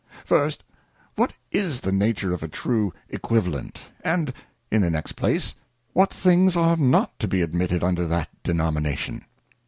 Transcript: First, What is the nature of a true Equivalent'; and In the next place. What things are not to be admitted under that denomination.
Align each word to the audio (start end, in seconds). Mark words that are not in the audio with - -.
First, 0.25 0.63
What 1.15 1.33
is 1.51 1.81
the 1.81 1.91
nature 1.91 2.33
of 2.33 2.41
a 2.41 2.47
true 2.47 2.91
Equivalent'; 3.09 3.81
and 4.03 4.33
In 4.71 4.81
the 4.81 4.89
next 4.89 5.11
place. 5.11 5.53
What 5.93 6.11
things 6.11 6.57
are 6.57 6.75
not 6.75 7.19
to 7.19 7.27
be 7.27 7.43
admitted 7.43 7.83
under 7.83 8.07
that 8.07 8.29
denomination. 8.41 9.25